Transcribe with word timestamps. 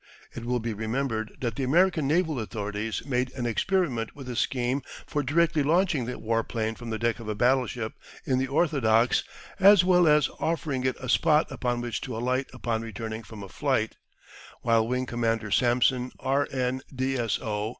It 0.33 0.45
will 0.45 0.59
be 0.59 0.73
remembered 0.73 1.37
that 1.41 1.57
the 1.57 1.63
American 1.63 2.07
naval 2.07 2.39
authorities 2.39 3.05
made 3.05 3.31
an 3.35 3.45
experiment 3.45 4.15
with 4.15 4.27
a 4.29 4.35
scheme 4.35 4.81
for 5.05 5.21
directly 5.21 5.61
launching 5.61 6.05
the 6.07 6.13
warplane 6.17 6.73
from 6.75 6.89
the 6.89 6.97
deck 6.97 7.19
of 7.19 7.27
a 7.29 7.35
battleship 7.35 7.93
in 8.25 8.39
the 8.39 8.47
orthodox, 8.47 9.23
as 9.59 9.83
well 9.83 10.07
as 10.07 10.27
offering 10.39 10.85
it 10.87 10.95
a 10.99 11.07
spot 11.07 11.51
upon 11.51 11.81
which 11.81 12.01
to 12.01 12.17
alight 12.17 12.47
upon 12.51 12.81
returning 12.81 13.21
from 13.21 13.43
a 13.43 13.47
flight, 13.47 13.97
while 14.63 14.87
Wing 14.87 15.05
Commander 15.05 15.51
Samson, 15.51 16.11
R.N., 16.19 16.81
D.S.O. 16.95 17.69